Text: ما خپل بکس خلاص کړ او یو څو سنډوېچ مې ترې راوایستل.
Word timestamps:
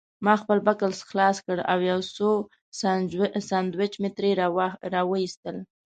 ما 0.25 0.33
خپل 0.41 0.57
بکس 0.67 0.97
خلاص 1.09 1.37
کړ 1.45 1.57
او 1.71 1.77
یو 1.91 1.99
څو 2.15 2.29
سنډوېچ 3.49 3.93
مې 4.01 4.09
ترې 4.17 4.31
راوایستل. 4.93 5.57